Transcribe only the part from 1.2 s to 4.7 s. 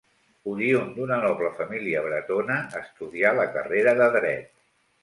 noble família bretona, estudià la carrera de dret.